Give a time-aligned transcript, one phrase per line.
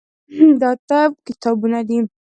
[0.61, 1.99] دا اته کتابونه دي.